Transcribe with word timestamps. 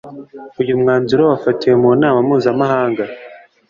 Uyu 0.61 0.73
mwanzuro 0.81 1.21
wafatiwe 1.31 1.75
mu 1.81 1.89
Nama 2.01 2.17
Mpuzamahanga 2.25 3.03